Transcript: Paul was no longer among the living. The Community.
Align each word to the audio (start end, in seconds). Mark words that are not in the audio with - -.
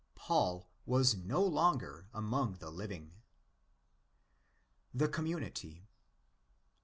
Paul 0.15 0.67
was 0.87 1.13
no 1.15 1.43
longer 1.45 2.07
among 2.11 2.53
the 2.55 2.71
living. 2.71 3.13
The 4.95 5.07
Community. 5.07 5.85